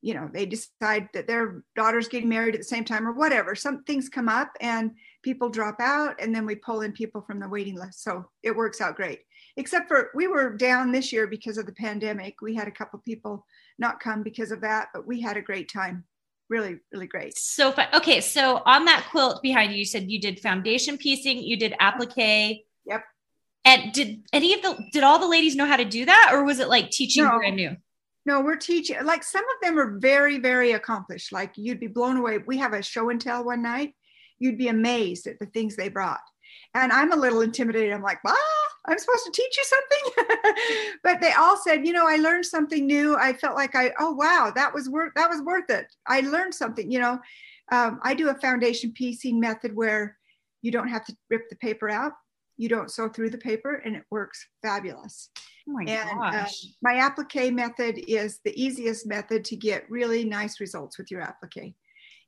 you 0.03 0.15
know 0.15 0.31
they 0.33 0.47
decide 0.47 1.09
that 1.13 1.27
their 1.27 1.63
daughter's 1.77 2.09
getting 2.09 2.29
married 2.29 2.55
at 2.55 2.61
the 2.61 2.65
same 2.65 2.85
time 2.85 3.07
or 3.07 3.13
whatever. 3.13 3.55
Some 3.55 3.85
things 3.85 4.09
come 4.09 4.29
up 4.29 4.53
and 4.61 4.93
people 5.23 5.49
drop 5.49 5.77
out 5.81 6.17
and 6.21 6.35
then 6.35 6.47
we 6.47 6.55
pull 6.55 6.81
in 6.81 6.93
people 6.93 7.21
from 7.21 7.39
the 7.39 7.49
waiting 7.49 7.77
list. 7.77 8.03
So 8.03 8.29
it 8.43 8.57
works 8.57 8.81
out 8.81 8.97
great. 8.97 9.21
Except 9.57 9.89
for 9.89 10.11
we 10.15 10.27
were 10.27 10.57
down 10.57 10.91
this 10.91 11.13
year 11.13 11.27
because 11.27 11.59
of 11.59 11.67
the 11.67 11.73
pandemic. 11.73 12.41
We 12.41 12.55
had 12.55 12.69
a 12.69 12.73
couple 12.73 12.99
people 13.01 13.45
not 13.79 14.01
come 14.01 14.23
because 14.23 14.51
of 14.51 14.61
that 14.63 14.89
but 14.95 15.07
we 15.07 15.21
had 15.21 15.37
a 15.37 15.43
great 15.43 15.71
time. 15.71 16.05
Really 16.49 16.79
really 16.93 17.07
great. 17.07 17.37
So 17.39 17.71
fun. 17.73 17.89
Okay 17.95 18.21
so 18.21 18.63
on 18.65 18.87
that 18.87 19.07
quilt 19.11 19.43
behind 19.43 19.73
you 19.73 19.79
you 19.79 19.85
said 19.85 20.11
you 20.11 20.21
did 20.21 20.41
foundation 20.41 20.97
piecing 20.97 21.39
you 21.43 21.59
did 21.59 21.75
applique. 21.79 22.65
Yep 22.87 23.05
and 23.65 23.93
did 23.93 24.23
any 24.33 24.55
of 24.55 24.63
the 24.63 24.79
did 24.93 25.05
all 25.05 25.19
the 25.19 25.29
ladies 25.29 25.57
know 25.57 25.67
how 25.67 25.77
to 25.77 25.85
do 25.85 26.05
that, 26.05 26.31
or 26.33 26.45
was 26.45 26.61
it 26.61 26.69
like 26.69 26.91
teaching 26.91 27.25
no. 27.25 27.39
brand 27.39 27.57
new? 27.57 27.77
No, 28.27 28.41
we're 28.41 28.57
teaching. 28.57 28.97
Like 29.05 29.25
some 29.25 29.45
of 29.45 29.61
them 29.63 29.79
are 29.79 29.99
very, 29.99 30.39
very 30.39 30.73
accomplished. 30.73 31.33
Like 31.33 31.53
you'd 31.57 31.81
be 31.81 31.87
blown 31.87 32.17
away. 32.17 32.39
We 32.39 32.59
have 32.59 32.73
a 32.73 32.83
show 32.83 33.11
and 33.11 33.21
tell 33.21 33.45
one 33.45 33.63
night. 33.63 33.95
You'd 34.39 34.59
be 34.59 34.69
amazed 34.69 35.27
at 35.27 35.39
the 35.39 35.47
things 35.47 35.77
they 35.77 35.89
brought. 35.89 36.21
And 36.75 36.93
I'm 36.93 37.13
a 37.13 37.17
little 37.17 37.41
intimidated. 37.41 37.93
I'm 37.93 38.03
like, 38.03 38.21
ah, 38.27 38.37
I'm 38.87 38.99
supposed 38.99 39.25
to 39.25 39.33
teach 39.33 39.57
you 39.57 39.65
something. 39.65 40.97
but 41.03 41.21
they 41.21 41.33
all 41.33 41.57
said, 41.57 41.87
you 41.87 41.93
know, 41.93 42.07
I 42.07 42.17
learned 42.17 42.47
something 42.47 42.87
new. 42.87 43.17
I 43.17 43.33
felt 43.33 43.57
like 43.57 43.75
I, 43.75 43.93
oh 43.99 44.13
wow, 44.13 44.53
that 44.55 44.73
was 44.73 44.89
worth 44.89 45.13
that 45.17 45.29
was 45.29 45.43
worth 45.43 45.71
it. 45.71 45.87
I 46.07 46.21
learned 46.21 46.55
something. 46.55 46.91
You 46.91 47.01
know, 47.01 47.19
um, 47.73 48.01
I 48.03 48.15
do 48.15 48.29
a 48.29 48.35
foundation 48.35 48.93
piecing 48.93 49.41
method 49.41 49.75
where 49.75 50.17
you 50.63 50.71
don't 50.71 50.89
have 50.89 51.05
to 51.07 51.17
rip 51.31 51.49
the 51.49 51.57
paper 51.57 51.89
out 51.89 52.13
you 52.61 52.69
don't 52.69 52.91
sew 52.91 53.09
through 53.09 53.31
the 53.31 53.39
paper 53.39 53.77
and 53.87 53.97
it 53.97 54.03
works 54.11 54.47
fabulous. 54.61 55.31
Oh 55.67 55.73
my 55.73 55.85
and, 55.91 56.11
uh, 56.11 56.31
gosh. 56.31 56.65
Uh, 56.65 56.69
my 56.83 56.97
applique 56.97 57.51
method 57.55 57.99
is 58.07 58.41
the 58.45 58.53
easiest 58.63 59.07
method 59.07 59.47
to 59.47 59.57
get 59.57 59.91
really 59.91 60.25
nice 60.25 60.61
results 60.61 60.99
with 60.99 61.11
your 61.11 61.23
applique. 61.23 61.75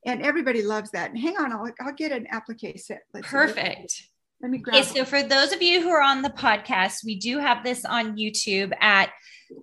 And 0.06 0.22
everybody 0.22 0.62
loves 0.62 0.90
that. 0.92 1.10
And 1.10 1.18
hang 1.18 1.36
on, 1.36 1.52
I'll, 1.52 1.70
I'll 1.82 1.92
get 1.92 2.12
an 2.12 2.26
applique 2.30 2.80
set. 2.80 3.02
Let's 3.12 3.28
Perfect. 3.28 4.08
Let 4.40 4.50
me 4.50 4.58
grab. 4.58 4.76
Okay, 4.76 4.88
so 4.88 5.04
for 5.04 5.22
those 5.22 5.52
of 5.52 5.60
you 5.60 5.82
who 5.82 5.90
are 5.90 6.02
on 6.02 6.22
the 6.22 6.30
podcast, 6.30 7.04
we 7.04 7.16
do 7.16 7.38
have 7.38 7.62
this 7.62 7.84
on 7.84 8.16
YouTube 8.16 8.72
at 8.80 9.10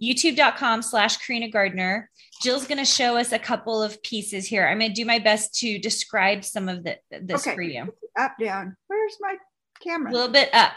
youtube.com 0.02 0.84
slash 0.84 1.18
Karina 1.18 1.50
Gardner. 1.50 2.12
Jill's 2.44 2.68
going 2.68 2.78
to 2.78 2.86
show 2.86 3.18
us 3.18 3.32
a 3.32 3.40
couple 3.40 3.82
of 3.82 4.02
pieces 4.04 4.46
here. 4.46 4.68
I'm 4.68 4.78
going 4.78 4.92
to 4.92 4.96
do 4.96 5.06
my 5.06 5.18
best 5.18 5.56
to 5.56 5.80
describe 5.80 6.46
some 6.46 6.70
of 6.70 6.84
the, 6.84 6.98
this 7.10 7.46
okay. 7.46 7.56
for 7.56 7.62
you. 7.64 7.92
Up, 8.18 8.36
down. 8.40 8.78
Where's 8.88 9.18
my 9.20 9.36
camera? 9.80 10.12
A 10.12 10.14
little 10.14 10.30
bit 10.32 10.54
up. 10.54 10.74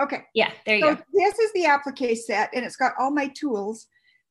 Okay. 0.00 0.24
Yeah, 0.34 0.50
there 0.64 0.76
you 0.76 0.82
so 0.82 0.94
go. 0.94 1.02
This 1.12 1.38
is 1.38 1.52
the 1.52 1.66
applique 1.66 2.16
set, 2.16 2.50
and 2.54 2.64
it's 2.64 2.76
got 2.76 2.92
all 2.98 3.10
my 3.10 3.28
tools 3.28 3.86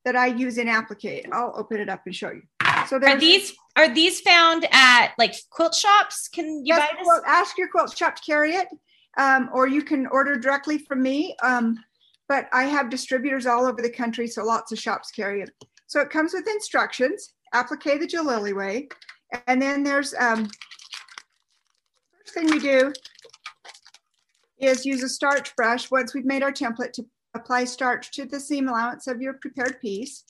that 0.06 0.16
I 0.16 0.28
use 0.28 0.58
in 0.58 0.70
applique. 0.70 1.28
I'll 1.34 1.54
open 1.56 1.82
it 1.82 1.90
up 1.90 2.02
and 2.06 2.16
show 2.16 2.32
you. 2.32 2.44
So 2.88 2.98
are 2.98 3.20
these 3.20 3.54
are 3.76 3.94
these 3.94 4.22
found 4.22 4.66
at 4.72 5.14
like 5.18 5.36
quilt 5.50 5.76
shops? 5.76 6.30
Can 6.30 6.66
you 6.66 6.76
buy 6.76 6.90
this? 6.98 7.22
Ask 7.26 7.58
your 7.58 7.68
quilt 7.68 7.98
shop 7.98 8.16
to 8.16 8.22
carry 8.22 8.54
it, 8.54 8.68
um, 9.18 9.50
or 9.54 9.68
you 9.68 9.82
can 9.82 10.08
order 10.08 10.36
directly 10.36 10.78
from 10.78 11.02
me. 11.02 11.36
Um, 11.44 11.78
but 12.30 12.48
I 12.54 12.64
have 12.64 12.90
distributors 12.90 13.46
all 13.46 13.66
over 13.66 13.82
the 13.82 13.90
country, 13.90 14.28
so 14.28 14.44
lots 14.44 14.72
of 14.72 14.80
shops 14.80 15.12
carry 15.12 15.42
it. 15.42 15.50
So 15.88 16.00
it 16.02 16.10
comes 16.10 16.34
with 16.34 16.48
instructions, 16.48 17.34
applique 17.54 18.00
the 18.00 18.08
Jillily 18.08 18.54
way, 18.54 18.88
and 19.48 19.62
then 19.62 19.84
there's 19.84 20.14
um, 20.14 20.50
first 22.20 22.34
thing 22.34 22.48
we 22.48 22.60
do 22.60 22.94
is 24.60 24.86
use 24.86 25.04
a 25.04 25.10
starch 25.10 25.56
brush 25.56 25.90
once 25.92 26.14
we've 26.14 26.26
made 26.26 26.44
our 26.44 26.52
template 26.52 26.92
to 26.94 27.06
apply 27.36 27.66
starch 27.66 28.12
to 28.12 28.26
the 28.26 28.40
seam 28.40 28.68
allowance 28.68 29.08
of 29.08 29.22
your 29.22 29.34
prepared 29.34 29.80
piece. 29.82 30.24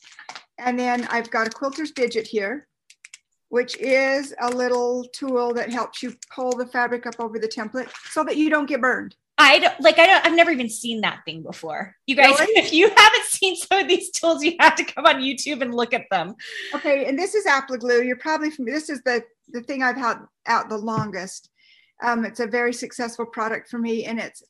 And 0.57 0.77
then 0.77 1.07
I've 1.09 1.29
got 1.29 1.47
a 1.47 1.51
quilter's 1.51 1.91
digit 1.91 2.27
here. 2.27 2.67
which 3.49 3.77
is 3.77 4.33
a 4.41 4.49
little 4.49 5.05
tool 5.13 5.53
that 5.53 5.71
helps 5.71 6.03
you 6.03 6.13
pull 6.33 6.51
the 6.51 6.65
fabric 6.65 7.05
up 7.05 7.15
over 7.19 7.39
the 7.39 7.47
template 7.47 7.89
so 8.09 8.23
that 8.23 8.37
you 8.37 8.49
don't 8.49 8.67
get 8.67 8.81
burned. 8.81 9.15
I 9.39 9.59
don't 9.59 9.79
like 9.79 9.99
I 9.99 10.07
don't 10.07 10.25
I've 10.25 10.35
never 10.35 10.49
even 10.51 10.67
seen 10.69 11.01
that 11.01 11.19
thing 11.23 11.43
before. 11.43 11.95
You 12.07 12.15
guys, 12.15 12.39
really? 12.39 12.53
if 12.61 12.73
you 12.73 12.89
haven't 12.89 13.25
seen 13.25 13.55
some 13.55 13.79
of 13.79 13.87
these 13.87 14.09
tools, 14.11 14.43
you 14.43 14.55
have 14.59 14.75
to 14.75 14.83
come 14.83 15.05
on 15.05 15.17
YouTube 15.17 15.61
and 15.61 15.73
look 15.75 15.93
at 15.93 16.05
them. 16.09 16.35
Okay, 16.73 17.05
and 17.05 17.17
this 17.17 17.35
is 17.35 17.45
Appli-Glue. 17.45 18.01
You're 18.03 18.17
probably 18.17 18.49
from 18.49 18.65
this 18.65 18.89
is 18.89 19.01
the 19.03 19.23
the 19.49 19.61
thing 19.61 19.83
I've 19.83 19.95
had 19.95 20.17
out 20.47 20.69
the 20.69 20.77
longest. 20.77 21.49
Um, 22.03 22.25
it's 22.25 22.39
a 22.39 22.47
very 22.47 22.73
successful 22.73 23.25
product 23.25 23.69
for 23.69 23.79
me, 23.79 24.05
and 24.05 24.19
it's 24.19 24.43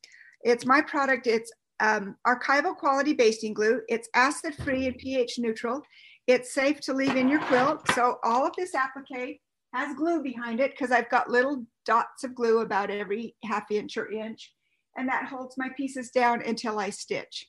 it's 0.43 0.65
my 0.65 0.81
product. 0.81 1.27
It's 1.27 1.51
um, 1.79 2.15
archival 2.25 2.75
quality 2.75 3.13
basting 3.13 3.53
glue. 3.53 3.81
It's 3.87 4.09
acid 4.13 4.55
free 4.55 4.87
and 4.87 4.97
pH 4.97 5.39
neutral. 5.39 5.81
It's 6.25 6.53
safe 6.53 6.81
to 6.81 6.93
leave 6.93 7.15
in 7.15 7.29
your 7.29 7.39
quilt. 7.41 7.89
So 7.93 8.17
all 8.23 8.45
of 8.45 8.53
this 8.57 8.73
applique 8.75 9.39
has 9.73 9.95
glue 9.95 10.21
behind 10.21 10.59
it 10.59 10.71
because 10.71 10.91
I've 10.91 11.09
got 11.09 11.29
little 11.29 11.65
dots 11.85 12.23
of 12.23 12.35
glue 12.35 12.59
about 12.59 12.89
every 12.89 13.35
half 13.43 13.71
inch 13.71 13.95
or 13.95 14.11
inch 14.11 14.51
and 14.97 15.07
that 15.07 15.25
holds 15.25 15.57
my 15.57 15.69
pieces 15.77 16.09
down 16.09 16.41
until 16.41 16.79
I 16.79 16.89
stitch. 16.89 17.47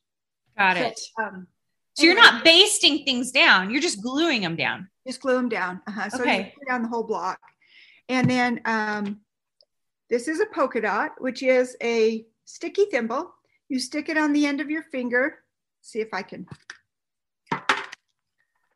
Got 0.57 0.77
so, 0.77 0.83
it. 0.83 1.01
Um, 1.21 1.47
so 1.95 2.05
you're 2.05 2.15
not 2.15 2.45
basting 2.45 3.05
things 3.05 3.33
down; 3.33 3.71
you're 3.71 3.81
just 3.81 4.03
gluing 4.03 4.43
them 4.43 4.55
down. 4.55 4.89
Just 5.07 5.21
glue 5.21 5.35
them 5.35 5.49
down. 5.49 5.81
Uh-huh. 5.89 6.11
So 6.11 6.21
okay. 6.21 6.39
you 6.39 6.45
put 6.59 6.69
down 6.69 6.83
the 6.83 6.89
whole 6.89 7.03
block, 7.03 7.41
and 8.09 8.31
then 8.31 8.61
um, 8.67 9.21
this 10.11 10.29
is 10.29 10.41
a 10.41 10.47
polka 10.47 10.81
dot, 10.81 11.13
which 11.19 11.43
is 11.43 11.77
a 11.83 12.27
sticky 12.45 12.87
thimble. 12.87 13.35
You 13.69 13.79
stick 13.79 14.09
it 14.09 14.17
on 14.17 14.33
the 14.33 14.47
end 14.47 14.61
of 14.61 14.71
your 14.71 14.83
finger. 14.83 15.41
See 15.83 16.01
if 16.01 16.09
I 16.13 16.23
can. 16.23 16.47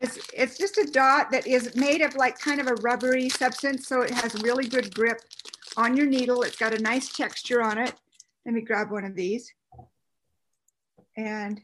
It's, 0.01 0.19
it's 0.35 0.59
just 0.59 0.79
a 0.79 0.91
dot 0.91 1.31
that 1.31 1.47
is 1.47 1.77
made 1.77 2.03
of 2.03 2.17
like 2.17 2.39
kind 2.39 2.61
of 2.61 2.67
a 2.67 2.75
rubbery 2.83 3.29
substance, 3.29 3.87
so 3.87 4.03
it 4.03 4.11
has 4.11 4.35
really 4.43 4.67
good 4.67 4.93
grip 4.95 5.21
on 5.77 5.97
your 5.97 6.07
needle. 6.07 6.43
It's 6.43 6.57
got 6.57 6.75
a 6.75 6.83
nice 6.83 7.13
texture 7.13 7.63
on 7.63 7.79
it. 7.79 7.95
Let 8.45 8.55
me 8.55 8.63
grab 8.63 8.91
one 8.91 9.05
of 9.05 9.15
these. 9.15 9.53
And 11.17 11.61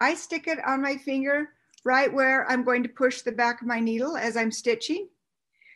I 0.00 0.14
stick 0.14 0.46
it 0.46 0.58
on 0.64 0.80
my 0.80 0.96
finger 0.96 1.50
right 1.84 2.12
where 2.12 2.48
I'm 2.50 2.64
going 2.64 2.82
to 2.84 2.88
push 2.88 3.22
the 3.22 3.32
back 3.32 3.60
of 3.60 3.66
my 3.66 3.80
needle 3.80 4.16
as 4.16 4.36
I'm 4.36 4.52
stitching 4.52 5.08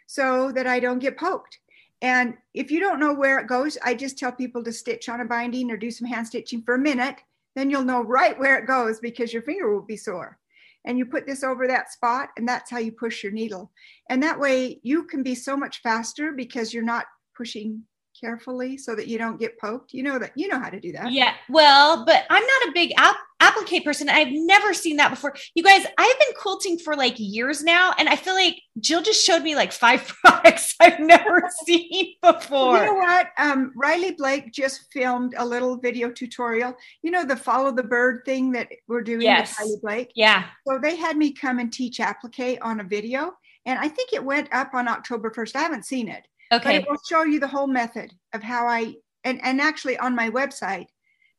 so 0.06 0.52
that 0.52 0.66
I 0.66 0.80
don't 0.80 1.00
get 1.00 1.18
poked. 1.18 1.58
And 2.00 2.34
if 2.54 2.70
you 2.70 2.80
don't 2.80 3.00
know 3.00 3.12
where 3.12 3.38
it 3.38 3.48
goes, 3.48 3.76
I 3.84 3.94
just 3.94 4.18
tell 4.18 4.32
people 4.32 4.62
to 4.64 4.72
stitch 4.72 5.08
on 5.08 5.20
a 5.20 5.24
binding 5.24 5.70
or 5.70 5.76
do 5.76 5.90
some 5.90 6.06
hand 6.06 6.26
stitching 6.26 6.62
for 6.62 6.74
a 6.74 6.78
minute. 6.78 7.16
Then 7.56 7.70
you'll 7.70 7.84
know 7.84 8.02
right 8.02 8.38
where 8.38 8.56
it 8.56 8.66
goes 8.66 9.00
because 9.00 9.32
your 9.32 9.42
finger 9.42 9.72
will 9.72 9.82
be 9.82 9.96
sore. 9.96 10.38
And 10.84 10.96
you 10.96 11.06
put 11.06 11.26
this 11.26 11.42
over 11.42 11.66
that 11.66 11.92
spot, 11.92 12.30
and 12.36 12.48
that's 12.48 12.70
how 12.70 12.78
you 12.78 12.92
push 12.92 13.22
your 13.22 13.32
needle. 13.32 13.70
And 14.10 14.22
that 14.22 14.38
way 14.38 14.78
you 14.82 15.04
can 15.04 15.22
be 15.22 15.34
so 15.34 15.56
much 15.56 15.82
faster 15.82 16.32
because 16.32 16.72
you're 16.72 16.84
not 16.84 17.06
pushing 17.36 17.82
carefully 18.18 18.76
so 18.76 18.94
that 18.94 19.08
you 19.08 19.18
don't 19.18 19.40
get 19.40 19.58
poked? 19.58 19.92
You 19.92 20.02
know 20.02 20.18
that 20.18 20.32
you 20.34 20.48
know 20.48 20.58
how 20.58 20.70
to 20.70 20.80
do 20.80 20.92
that. 20.92 21.12
Yeah. 21.12 21.34
Well, 21.48 22.04
but 22.04 22.24
I'm 22.30 22.42
not 22.42 22.68
a 22.68 22.72
big 22.74 22.92
app 22.96 23.16
applique 23.40 23.84
person. 23.84 24.08
I've 24.08 24.32
never 24.32 24.74
seen 24.74 24.96
that 24.96 25.10
before. 25.10 25.34
You 25.54 25.62
guys, 25.62 25.86
I've 25.96 26.18
been 26.18 26.34
quilting 26.36 26.78
for 26.78 26.96
like 26.96 27.14
years 27.18 27.62
now, 27.62 27.92
and 27.98 28.08
I 28.08 28.16
feel 28.16 28.34
like 28.34 28.60
Jill 28.80 29.02
just 29.02 29.24
showed 29.24 29.42
me 29.42 29.54
like 29.54 29.72
five 29.72 30.06
products 30.24 30.74
I've 30.80 31.00
never 31.00 31.42
seen 31.66 32.14
before. 32.22 32.78
You 32.78 32.86
know 32.86 32.94
what? 32.94 33.28
Um, 33.38 33.72
Riley 33.76 34.12
Blake 34.12 34.52
just 34.52 34.92
filmed 34.92 35.34
a 35.36 35.44
little 35.44 35.76
video 35.76 36.10
tutorial. 36.10 36.74
You 37.02 37.10
know 37.10 37.24
the 37.24 37.36
follow 37.36 37.72
the 37.72 37.82
bird 37.82 38.22
thing 38.24 38.52
that 38.52 38.68
we're 38.86 39.02
doing 39.02 39.22
yes. 39.22 39.50
with 39.50 39.58
Riley 39.58 39.78
Blake. 39.82 40.12
Yeah. 40.14 40.44
So 40.66 40.78
they 40.78 40.96
had 40.96 41.16
me 41.16 41.32
come 41.32 41.58
and 41.58 41.72
teach 41.72 42.00
applique 42.00 42.58
on 42.62 42.80
a 42.80 42.84
video, 42.84 43.34
and 43.66 43.78
I 43.78 43.88
think 43.88 44.12
it 44.12 44.24
went 44.24 44.48
up 44.52 44.74
on 44.74 44.88
October 44.88 45.30
first. 45.30 45.56
I 45.56 45.60
haven't 45.60 45.86
seen 45.86 46.08
it. 46.08 46.26
Okay. 46.52 46.64
But 46.64 46.74
it 46.76 46.90
will 46.90 47.00
show 47.08 47.24
you 47.24 47.40
the 47.40 47.48
whole 47.48 47.66
method 47.66 48.12
of 48.32 48.42
how 48.42 48.66
I, 48.66 48.94
and, 49.24 49.40
and 49.42 49.60
actually 49.60 49.98
on 49.98 50.14
my 50.14 50.30
website, 50.30 50.86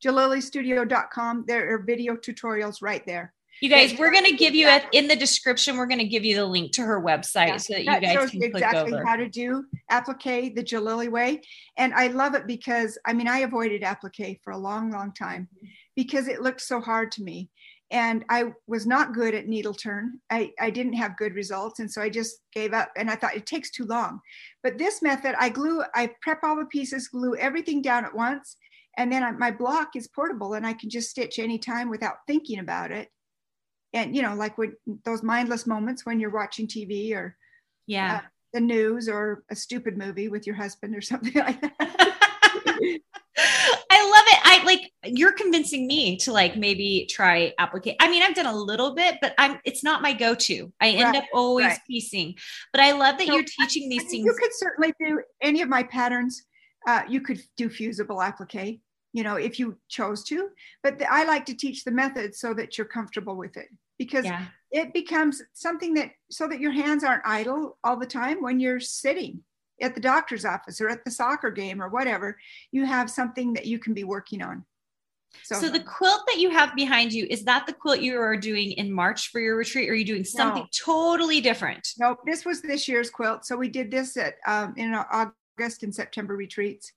jillilystudio.com, 0.04 1.44
there 1.46 1.74
are 1.74 1.78
video 1.82 2.16
tutorials 2.16 2.82
right 2.82 3.04
there. 3.06 3.32
You 3.60 3.68
guys, 3.68 3.98
we're 3.98 4.10
going 4.10 4.24
to 4.24 4.36
give 4.36 4.54
you 4.54 4.68
a, 4.68 4.80
in 4.92 5.06
the 5.06 5.16
description. 5.16 5.76
We're 5.76 5.86
going 5.86 5.98
to 5.98 6.08
give 6.08 6.24
you 6.24 6.34
the 6.34 6.46
link 6.46 6.72
to 6.72 6.82
her 6.82 6.98
website 6.98 7.48
yeah, 7.48 7.56
so 7.58 7.74
that, 7.74 7.84
that 7.84 8.02
you 8.02 8.18
guys 8.18 8.30
can 8.30 8.42
exactly 8.42 8.80
click 8.80 8.94
over. 8.94 9.04
how 9.04 9.16
to 9.16 9.28
do 9.28 9.64
applique 9.90 10.54
the 10.54 10.62
Jillily 10.62 11.10
way, 11.10 11.42
and 11.76 11.92
I 11.92 12.06
love 12.06 12.34
it 12.34 12.46
because 12.46 12.96
I 13.04 13.12
mean 13.12 13.28
I 13.28 13.40
avoided 13.40 13.82
applique 13.82 14.40
for 14.42 14.52
a 14.52 14.58
long, 14.58 14.90
long 14.90 15.12
time 15.12 15.46
because 15.94 16.26
it 16.26 16.40
looked 16.40 16.62
so 16.62 16.80
hard 16.80 17.12
to 17.12 17.22
me, 17.22 17.50
and 17.90 18.24
I 18.28 18.52
was 18.66 18.86
not 18.86 19.14
good 19.14 19.34
at 19.34 19.48
needle 19.48 19.74
turn. 19.74 20.20
I, 20.30 20.52
I 20.60 20.70
didn't 20.70 20.92
have 20.92 21.16
good 21.16 21.34
results. 21.34 21.80
And 21.80 21.90
so 21.90 22.00
I 22.00 22.08
just 22.08 22.40
gave 22.52 22.72
up 22.72 22.90
and 22.96 23.10
I 23.10 23.16
thought 23.16 23.34
it 23.34 23.46
takes 23.46 23.70
too 23.70 23.84
long. 23.84 24.20
But 24.62 24.78
this 24.78 25.02
method, 25.02 25.34
I 25.38 25.48
glue, 25.48 25.82
I 25.94 26.10
prep 26.22 26.38
all 26.44 26.56
the 26.56 26.66
pieces, 26.66 27.08
glue 27.08 27.34
everything 27.34 27.82
down 27.82 28.04
at 28.04 28.14
once. 28.14 28.56
And 28.96 29.12
then 29.12 29.22
I, 29.22 29.32
my 29.32 29.50
block 29.50 29.96
is 29.96 30.08
portable 30.08 30.54
and 30.54 30.66
I 30.66 30.72
can 30.72 30.90
just 30.90 31.10
stitch 31.10 31.38
anytime 31.38 31.88
without 31.88 32.16
thinking 32.26 32.58
about 32.58 32.90
it. 32.90 33.08
And, 33.92 34.14
you 34.14 34.22
know, 34.22 34.34
like 34.34 34.58
when 34.58 34.74
those 35.04 35.22
mindless 35.22 35.66
moments 35.66 36.06
when 36.06 36.20
you're 36.20 36.30
watching 36.30 36.66
TV 36.66 37.14
or 37.14 37.36
yeah, 37.86 38.16
uh, 38.16 38.28
the 38.52 38.60
news 38.60 39.08
or 39.08 39.44
a 39.50 39.56
stupid 39.56 39.96
movie 39.96 40.28
with 40.28 40.46
your 40.46 40.56
husband 40.56 40.94
or 40.94 41.00
something 41.00 41.34
like 41.34 41.60
that. 41.60 41.74
I 43.92 44.10
love 44.10 44.24
it. 44.26 44.40
I 44.44 44.62
like 44.64 44.92
you're 45.04 45.32
convincing 45.32 45.86
me 45.86 46.16
to 46.18 46.32
like 46.32 46.56
maybe 46.56 47.06
try 47.08 47.54
applique. 47.58 47.96
I 48.00 48.10
mean, 48.10 48.22
I've 48.22 48.34
done 48.34 48.46
a 48.46 48.56
little 48.56 48.94
bit, 48.94 49.16
but 49.22 49.34
I'm 49.38 49.58
it's 49.64 49.82
not 49.82 50.02
my 50.02 50.12
go-to. 50.12 50.72
I 50.80 50.90
end 50.90 51.14
right, 51.14 51.16
up 51.16 51.24
always 51.32 51.66
right. 51.66 51.78
piecing. 51.86 52.34
But 52.72 52.82
I 52.82 52.92
love 52.92 53.18
that 53.18 53.26
so, 53.26 53.34
you're 53.34 53.44
teaching 53.44 53.88
these 53.88 54.04
things. 54.04 54.26
You 54.26 54.36
could 54.38 54.52
certainly 54.52 54.92
do 55.00 55.22
any 55.42 55.62
of 55.62 55.68
my 55.68 55.82
patterns. 55.84 56.42
Uh, 56.86 57.02
you 57.08 57.20
could 57.20 57.40
do 57.56 57.68
fusible 57.68 58.22
applique, 58.22 58.80
you 59.12 59.22
know, 59.22 59.36
if 59.36 59.58
you 59.58 59.76
chose 59.88 60.24
to. 60.24 60.48
But 60.82 60.98
the, 60.98 61.12
I 61.12 61.24
like 61.24 61.46
to 61.46 61.54
teach 61.54 61.84
the 61.84 61.90
method 61.90 62.34
so 62.34 62.54
that 62.54 62.78
you're 62.78 62.86
comfortable 62.86 63.36
with 63.36 63.56
it 63.56 63.68
because 63.98 64.24
yeah. 64.24 64.46
it 64.70 64.94
becomes 64.94 65.42
something 65.52 65.94
that 65.94 66.10
so 66.30 66.48
that 66.48 66.60
your 66.60 66.72
hands 66.72 67.04
aren't 67.04 67.26
idle 67.26 67.78
all 67.84 67.98
the 67.98 68.06
time 68.06 68.42
when 68.42 68.60
you're 68.60 68.80
sitting 68.80 69.42
at 69.80 69.94
the 69.94 70.00
doctor's 70.00 70.44
office 70.44 70.80
or 70.80 70.88
at 70.88 71.04
the 71.04 71.10
soccer 71.10 71.50
game 71.50 71.82
or 71.82 71.88
whatever, 71.88 72.38
you 72.70 72.84
have 72.84 73.10
something 73.10 73.54
that 73.54 73.66
you 73.66 73.78
can 73.78 73.94
be 73.94 74.04
working 74.04 74.42
on. 74.42 74.64
So, 75.44 75.60
so 75.60 75.70
the 75.70 75.80
quilt 75.80 76.22
that 76.26 76.38
you 76.38 76.50
have 76.50 76.74
behind 76.74 77.12
you 77.12 77.26
is 77.30 77.44
that 77.44 77.66
the 77.66 77.72
quilt 77.72 78.00
you 78.00 78.20
are 78.20 78.36
doing 78.36 78.72
in 78.72 78.92
March 78.92 79.28
for 79.28 79.40
your 79.40 79.56
retreat? 79.56 79.88
Or 79.88 79.92
are 79.92 79.96
you 79.96 80.04
doing 80.04 80.24
something 80.24 80.62
no. 80.62 80.68
totally 80.84 81.40
different? 81.40 81.88
Nope, 81.98 82.18
this 82.26 82.44
was 82.44 82.60
this 82.62 82.88
year's 82.88 83.10
quilt. 83.10 83.44
So 83.44 83.56
we 83.56 83.68
did 83.68 83.90
this 83.90 84.16
at 84.16 84.34
um, 84.46 84.74
in 84.76 84.92
August 85.60 85.82
and 85.82 85.94
September 85.94 86.36
retreats. 86.36 86.92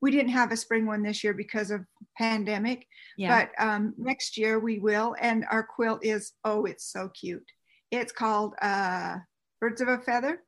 We 0.00 0.10
didn't 0.10 0.30
have 0.30 0.52
a 0.52 0.56
spring 0.56 0.86
one 0.86 1.02
this 1.02 1.24
year 1.24 1.34
because 1.34 1.70
of 1.70 1.84
pandemic, 2.16 2.86
yeah. 3.16 3.46
but 3.46 3.64
um, 3.64 3.94
next 3.96 4.36
year 4.38 4.58
we 4.60 4.78
will. 4.78 5.16
And 5.20 5.44
our 5.50 5.62
quilt 5.62 6.04
is 6.04 6.32
oh, 6.44 6.64
it's 6.64 6.84
so 6.84 7.08
cute. 7.08 7.46
It's 7.90 8.12
called 8.12 8.54
uh, 8.62 9.16
Birds 9.60 9.80
of 9.80 9.88
a 9.88 9.98
Feather 9.98 10.42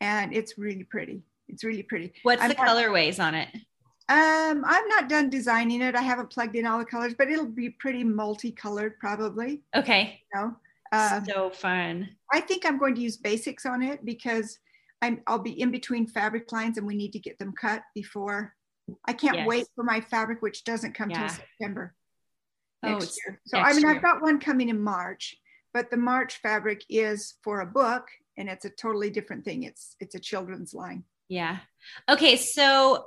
and 0.00 0.34
it's 0.34 0.58
really 0.58 0.84
pretty. 0.84 1.22
It's 1.48 1.64
really 1.64 1.82
pretty. 1.82 2.12
What's 2.24 2.42
I'm 2.42 2.48
the 2.48 2.54
not, 2.56 2.68
colorways 2.68 3.22
on 3.22 3.34
it? 3.34 3.48
Um, 4.08 4.64
I'm 4.66 4.88
not 4.88 5.08
done 5.08 5.30
designing 5.30 5.80
it. 5.80 5.94
I 5.94 6.02
haven't 6.02 6.30
plugged 6.30 6.56
in 6.56 6.66
all 6.66 6.78
the 6.78 6.84
colors, 6.84 7.14
but 7.16 7.30
it'll 7.30 7.46
be 7.46 7.70
pretty 7.70 8.04
multicolored 8.04 8.98
probably. 8.98 9.62
Okay. 9.74 10.20
You 10.34 10.40
know? 10.40 10.56
uh, 10.92 11.22
so 11.24 11.50
fun. 11.50 12.08
I 12.32 12.40
think 12.40 12.66
I'm 12.66 12.78
going 12.78 12.94
to 12.96 13.00
use 13.00 13.16
basics 13.16 13.64
on 13.64 13.82
it 13.82 14.04
because 14.04 14.58
I'm 15.02 15.20
I'll 15.26 15.38
be 15.38 15.60
in 15.60 15.70
between 15.70 16.06
fabric 16.06 16.50
lines 16.52 16.78
and 16.78 16.86
we 16.86 16.96
need 16.96 17.12
to 17.12 17.18
get 17.18 17.38
them 17.38 17.52
cut 17.52 17.82
before. 17.94 18.54
I 19.04 19.12
can't 19.12 19.38
yes. 19.38 19.46
wait 19.46 19.66
for 19.74 19.84
my 19.84 20.00
fabric, 20.00 20.42
which 20.42 20.64
doesn't 20.64 20.94
come 20.94 21.10
yeah. 21.10 21.26
till 21.26 21.36
September 21.36 21.94
oh, 22.84 23.00
year. 23.00 23.40
So 23.46 23.58
I 23.58 23.72
mean, 23.72 23.82
year. 23.82 23.90
I've 23.90 24.02
got 24.02 24.22
one 24.22 24.38
coming 24.38 24.68
in 24.68 24.80
March, 24.80 25.36
but 25.74 25.90
the 25.90 25.96
March 25.96 26.40
fabric 26.40 26.84
is 26.88 27.34
for 27.42 27.60
a 27.60 27.66
book 27.66 28.08
and 28.36 28.48
it's 28.48 28.64
a 28.64 28.70
totally 28.70 29.10
different 29.10 29.44
thing 29.44 29.62
it's 29.62 29.96
it's 30.00 30.14
a 30.14 30.20
children's 30.20 30.74
line 30.74 31.04
yeah 31.28 31.58
okay 32.08 32.36
so 32.36 33.06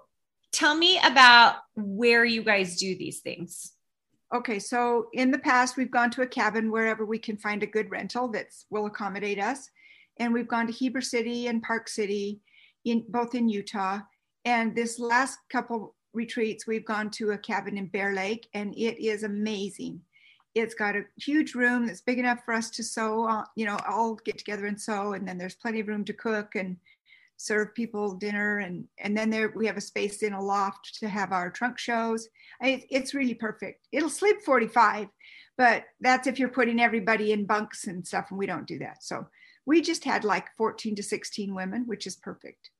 tell 0.51 0.75
me 0.75 0.99
about 1.03 1.57
where 1.75 2.25
you 2.25 2.43
guys 2.43 2.77
do 2.77 2.97
these 2.97 3.19
things 3.19 3.73
okay 4.33 4.59
so 4.59 5.07
in 5.13 5.31
the 5.31 5.39
past 5.39 5.77
we've 5.77 5.91
gone 5.91 6.09
to 6.09 6.21
a 6.21 6.27
cabin 6.27 6.71
wherever 6.71 7.05
we 7.05 7.19
can 7.19 7.37
find 7.37 7.63
a 7.63 7.67
good 7.67 7.89
rental 7.91 8.27
that 8.27 8.47
will 8.69 8.85
accommodate 8.85 9.39
us 9.39 9.69
and 10.19 10.33
we've 10.33 10.47
gone 10.47 10.67
to 10.67 10.73
heber 10.73 11.01
city 11.01 11.47
and 11.47 11.63
park 11.63 11.87
city 11.87 12.39
in 12.85 13.03
both 13.09 13.35
in 13.35 13.49
utah 13.49 13.99
and 14.45 14.75
this 14.75 14.99
last 14.99 15.39
couple 15.51 15.95
retreats 16.13 16.67
we've 16.67 16.85
gone 16.85 17.09
to 17.09 17.31
a 17.31 17.37
cabin 17.37 17.77
in 17.77 17.87
bear 17.87 18.13
lake 18.13 18.47
and 18.53 18.73
it 18.75 19.03
is 19.03 19.23
amazing 19.23 20.01
it's 20.55 20.75
got 20.75 20.95
a 20.95 21.05
huge 21.17 21.55
room 21.55 21.85
that's 21.85 22.01
big 22.01 22.19
enough 22.19 22.39
for 22.43 22.53
us 22.53 22.69
to 22.71 22.83
sew, 22.83 23.27
uh, 23.27 23.43
you 23.55 23.65
know, 23.65 23.77
all 23.87 24.15
get 24.25 24.37
together 24.37 24.65
and 24.65 24.79
sew. 24.79 25.13
And 25.13 25.27
then 25.27 25.37
there's 25.37 25.55
plenty 25.55 25.79
of 25.79 25.87
room 25.87 26.03
to 26.05 26.13
cook 26.13 26.55
and 26.55 26.77
serve 27.37 27.73
people 27.75 28.15
dinner. 28.15 28.59
And, 28.59 28.85
and 28.97 29.17
then 29.17 29.29
there 29.29 29.53
we 29.55 29.67
have 29.67 29.77
a 29.77 29.81
space 29.81 30.23
in 30.23 30.33
a 30.33 30.41
loft 30.41 30.97
to 30.99 31.07
have 31.07 31.31
our 31.31 31.49
trunk 31.49 31.77
shows. 31.77 32.27
It, 32.61 32.85
it's 32.89 33.13
really 33.13 33.35
perfect. 33.35 33.87
It'll 33.91 34.09
sleep 34.09 34.41
45, 34.41 35.07
but 35.57 35.85
that's 36.01 36.27
if 36.27 36.39
you're 36.39 36.49
putting 36.49 36.81
everybody 36.81 37.31
in 37.31 37.45
bunks 37.45 37.87
and 37.87 38.05
stuff. 38.05 38.27
And 38.29 38.39
we 38.39 38.47
don't 38.47 38.67
do 38.67 38.79
that. 38.79 39.03
So 39.03 39.27
we 39.69 39.81
just 39.81 40.03
had 40.03 40.23
like 40.23 40.47
14 40.57 40.95
to 40.95 41.03
16 41.03 41.53
women, 41.53 41.83
which 41.85 42.07
is 42.07 42.15
perfect. 42.15 42.71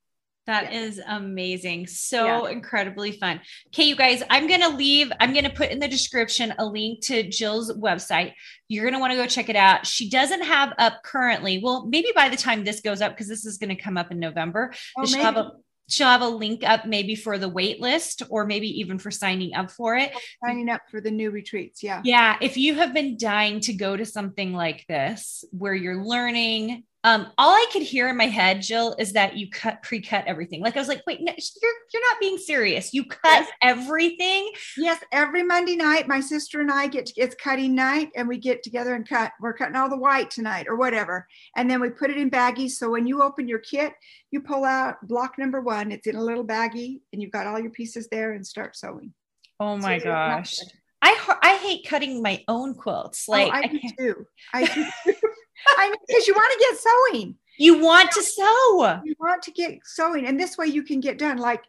That 0.47 0.73
yeah. 0.73 0.79
is 0.79 0.99
amazing. 1.07 1.85
So 1.85 2.47
yeah. 2.47 2.51
incredibly 2.51 3.11
fun. 3.11 3.41
Okay, 3.67 3.83
you 3.83 3.95
guys, 3.95 4.23
I'm 4.31 4.47
going 4.47 4.61
to 4.61 4.69
leave, 4.69 5.11
I'm 5.19 5.31
going 5.31 5.43
to 5.43 5.51
put 5.51 5.69
in 5.69 5.77
the 5.77 5.87
description 5.87 6.51
a 6.57 6.65
link 6.65 7.01
to 7.01 7.29
Jill's 7.29 7.71
website. 7.71 8.33
You're 8.69 8.85
going 8.85 8.95
to 8.95 8.99
want 8.99 9.11
to 9.11 9.17
go 9.17 9.27
check 9.27 9.49
it 9.49 9.55
out. 9.55 9.85
She 9.85 10.09
doesn't 10.09 10.41
have 10.41 10.73
up 10.79 11.03
currently. 11.03 11.61
Well, 11.63 11.85
maybe 11.85 12.07
by 12.15 12.27
the 12.27 12.35
time 12.35 12.63
this 12.63 12.81
goes 12.81 13.01
up, 13.01 13.11
because 13.11 13.27
this 13.27 13.45
is 13.45 13.59
going 13.59 13.69
to 13.69 13.79
come 13.79 13.95
up 13.95 14.11
in 14.11 14.19
November, 14.19 14.73
oh, 14.97 15.05
she'll 15.05 15.21
have 15.21 15.37
a 15.37 15.51
she'll 15.89 16.07
have 16.07 16.21
a 16.21 16.27
link 16.27 16.63
up 16.63 16.85
maybe 16.85 17.15
for 17.15 17.37
the 17.37 17.49
wait 17.49 17.81
list 17.81 18.23
or 18.29 18.45
maybe 18.45 18.79
even 18.79 18.99
for 18.99 19.11
signing 19.11 19.53
up 19.53 19.71
for 19.71 19.95
it. 19.95 20.11
Signing 20.45 20.69
up 20.69 20.81
for 20.89 21.01
the 21.01 21.11
new 21.11 21.31
retreats. 21.31 21.83
Yeah. 21.83 22.01
Yeah. 22.03 22.37
If 22.41 22.57
you 22.57 22.75
have 22.75 22.93
been 22.93 23.17
dying 23.17 23.59
to 23.61 23.73
go 23.73 23.97
to 23.97 24.05
something 24.05 24.53
like 24.53 24.85
this 24.87 25.43
where 25.51 25.73
you're 25.73 26.03
learning 26.03 26.83
um, 27.05 27.27
all 27.37 27.51
I 27.51 27.65
could 27.71 27.81
hear 27.81 28.09
in 28.09 28.17
my 28.17 28.27
head, 28.27 28.61
Jill, 28.61 28.93
is 28.99 29.13
that 29.13 29.37
you 29.37 29.49
cut 29.49 29.81
pre-cut 29.83 30.25
everything. 30.27 30.61
Like 30.61 30.75
I 30.75 30.79
was 30.79 30.89
like, 30.89 31.01
wait, 31.07 31.21
no, 31.21 31.31
you're 31.31 31.73
you're 31.93 32.11
not 32.11 32.19
being 32.19 32.37
serious. 32.37 32.93
You 32.93 33.05
cut 33.05 33.21
yes. 33.23 33.49
everything. 33.61 34.51
Yes, 34.75 35.01
every 35.13 35.43
Monday 35.43 35.77
night, 35.77 36.09
my 36.09 36.19
sister 36.19 36.59
and 36.59 36.69
I 36.69 36.87
get 36.87 37.05
to, 37.05 37.13
it's 37.15 37.35
cutting 37.35 37.73
night, 37.73 38.09
and 38.17 38.27
we 38.27 38.37
get 38.37 38.63
together 38.63 38.95
and 38.95 39.07
cut. 39.07 39.31
We're 39.39 39.53
cutting 39.53 39.77
all 39.77 39.89
the 39.89 39.97
white 39.97 40.29
tonight, 40.29 40.65
or 40.67 40.75
whatever, 40.75 41.25
and 41.55 41.71
then 41.71 41.79
we 41.79 41.89
put 41.89 42.09
it 42.09 42.17
in 42.17 42.29
baggies. 42.29 42.71
So 42.71 42.89
when 42.89 43.07
you 43.07 43.23
open 43.23 43.47
your 43.47 43.59
kit, 43.59 43.93
you 44.31 44.41
pull 44.41 44.65
out 44.65 44.95
block 45.07 45.37
number 45.37 45.61
one. 45.61 45.93
It's 45.93 46.07
in 46.07 46.17
a 46.17 46.23
little 46.23 46.45
baggie, 46.45 46.99
and 47.13 47.21
you've 47.21 47.31
got 47.31 47.47
all 47.47 47.59
your 47.59 47.71
pieces 47.71 48.09
there, 48.11 48.33
and 48.33 48.45
start 48.45 48.75
sewing. 48.75 49.13
Oh 49.61 49.77
my 49.77 49.99
so 49.99 50.05
gosh. 50.05 50.57
I 51.01 51.37
I 51.41 51.55
hate 51.55 51.87
cutting 51.87 52.21
my 52.21 52.43
own 52.49 52.73
quilts. 52.73 53.29
Like 53.29 53.53
oh, 53.53 53.55
I, 53.55 53.59
I 53.59 53.67
do 53.67 53.79
too. 53.97 54.25
I 54.53 54.65
do. 54.65 55.13
I 55.77 55.89
mean, 55.89 55.99
because 56.07 56.27
you 56.27 56.33
want 56.33 56.51
to 56.51 56.59
get 56.59 56.79
sewing. 56.79 57.35
You 57.57 57.81
want 57.81 58.11
to 58.11 58.23
sew. 58.23 59.01
You 59.03 59.15
want 59.19 59.43
to 59.43 59.51
get 59.51 59.79
sewing. 59.83 60.25
And 60.25 60.39
this 60.39 60.57
way 60.57 60.67
you 60.67 60.83
can 60.83 60.99
get 60.99 61.17
done. 61.17 61.37
Like, 61.37 61.63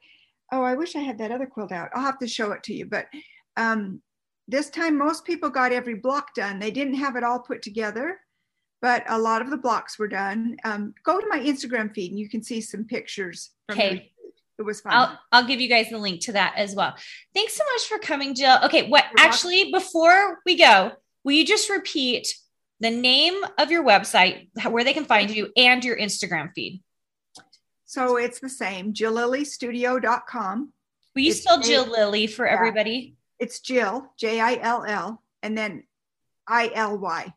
oh, 0.52 0.62
I 0.62 0.74
wish 0.74 0.94
I 0.94 1.00
had 1.00 1.18
that 1.18 1.32
other 1.32 1.46
quilt 1.46 1.72
out. 1.72 1.90
I'll 1.94 2.02
have 2.02 2.18
to 2.20 2.28
show 2.28 2.52
it 2.52 2.62
to 2.64 2.74
you. 2.74 2.86
But 2.86 3.06
um, 3.56 4.00
this 4.46 4.70
time, 4.70 4.96
most 4.96 5.24
people 5.24 5.50
got 5.50 5.72
every 5.72 5.94
block 5.94 6.34
done. 6.34 6.58
They 6.58 6.70
didn't 6.70 6.94
have 6.94 7.16
it 7.16 7.24
all 7.24 7.40
put 7.40 7.62
together, 7.62 8.20
but 8.80 9.04
a 9.08 9.18
lot 9.18 9.42
of 9.42 9.50
the 9.50 9.56
blocks 9.56 9.98
were 9.98 10.08
done. 10.08 10.56
Um, 10.64 10.94
go 11.04 11.20
to 11.20 11.26
my 11.28 11.40
Instagram 11.40 11.92
feed 11.94 12.12
and 12.12 12.20
you 12.20 12.28
can 12.28 12.42
see 12.42 12.60
some 12.60 12.84
pictures. 12.84 13.50
okay. 13.70 14.12
It 14.58 14.64
was 14.64 14.82
fun. 14.82 14.92
I'll, 14.92 15.18
I'll 15.32 15.46
give 15.46 15.58
you 15.58 15.70
guys 15.70 15.88
the 15.88 15.96
link 15.96 16.20
to 16.22 16.32
that 16.32 16.52
as 16.54 16.74
well. 16.74 16.94
Thanks 17.32 17.56
so 17.56 17.64
much 17.72 17.86
for 17.86 17.98
coming, 17.98 18.34
Jill. 18.34 18.58
Okay, 18.64 18.90
what 18.90 19.04
You're 19.16 19.26
actually, 19.26 19.72
welcome. 19.72 19.80
before 19.80 20.38
we 20.44 20.58
go, 20.58 20.92
will 21.24 21.32
you 21.32 21.46
just 21.46 21.70
repeat 21.70 22.28
the 22.80 22.90
name 22.90 23.34
of 23.58 23.70
your 23.70 23.84
website, 23.84 24.48
where 24.68 24.84
they 24.84 24.94
can 24.94 25.04
find 25.04 25.30
you, 25.30 25.52
and 25.56 25.84
your 25.84 25.96
Instagram 25.96 26.50
feed. 26.54 26.82
So 27.84 28.16
it's 28.16 28.40
the 28.40 28.48
same, 28.48 28.94
jillilystudio.com. 28.94 30.72
Will 31.14 31.22
you 31.22 31.30
it's 31.30 31.42
spell 31.42 31.60
Jillily 31.60 32.30
for 32.30 32.46
yeah, 32.46 32.54
everybody? 32.54 33.16
It's 33.38 33.60
Jill, 33.60 34.12
J 34.16 34.40
I 34.40 34.58
L 34.62 34.84
L, 34.86 35.22
and 35.42 35.58
then 35.58 35.84
I 36.46 36.70
L 36.74 36.96
Y. 36.98 37.34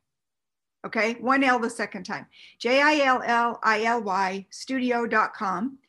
Okay, 0.86 1.14
one 1.14 1.44
L 1.44 1.60
the 1.60 1.70
second 1.70 2.04
time. 2.04 2.28
J 2.60 2.82
I 2.82 3.06
L 3.06 3.22
L 3.26 3.60
I 3.64 3.84
L 3.84 4.02
Y 4.04 4.46
studio.com. 4.50 5.80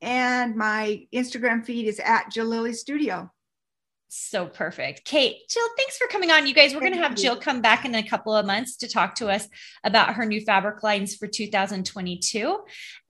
And 0.00 0.54
my 0.54 1.06
Instagram 1.12 1.64
feed 1.64 1.88
is 1.88 1.98
at 1.98 2.36
Lilly 2.36 2.74
Studio. 2.74 3.32
So 4.16 4.46
perfect. 4.46 5.04
Kate, 5.04 5.38
Jill, 5.48 5.66
thanks 5.76 5.98
for 5.98 6.06
coming 6.06 6.30
on. 6.30 6.46
You 6.46 6.54
guys, 6.54 6.72
we're 6.72 6.78
going 6.80 6.92
to 6.92 6.98
have 6.98 7.16
Jill 7.16 7.34
come 7.34 7.60
back 7.60 7.84
in 7.84 7.96
a 7.96 8.02
couple 8.02 8.32
of 8.32 8.46
months 8.46 8.76
to 8.76 8.88
talk 8.88 9.16
to 9.16 9.28
us 9.28 9.48
about 9.82 10.14
her 10.14 10.24
new 10.24 10.40
fabric 10.40 10.84
lines 10.84 11.16
for 11.16 11.26
2022. 11.26 12.60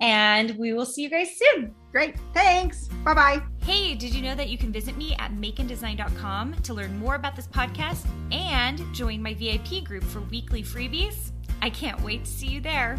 And 0.01 0.57
we 0.57 0.73
will 0.73 0.87
see 0.87 1.03
you 1.03 1.11
guys 1.11 1.37
soon. 1.37 1.75
Great. 1.93 2.17
Thanks. 2.33 2.89
Bye 3.05 3.13
bye. 3.13 3.43
Hey, 3.59 3.95
did 3.95 4.15
you 4.15 4.23
know 4.23 4.35
that 4.35 4.49
you 4.49 4.57
can 4.57 4.73
visit 4.73 4.97
me 4.97 5.15
at 5.19 5.33
makeanddesign.com 5.33 6.55
to 6.63 6.73
learn 6.73 6.99
more 6.99 7.17
about 7.17 7.37
this 7.37 7.49
podcast 7.49 8.07
and 8.33 8.83
join 8.95 9.23
my 9.23 9.35
VIP 9.35 9.85
group 9.85 10.05
for 10.05 10.21
weekly 10.21 10.63
freebies? 10.63 11.33
I 11.61 11.69
can't 11.69 12.01
wait 12.01 12.25
to 12.25 12.31
see 12.31 12.47
you 12.47 12.61
there. 12.63 12.99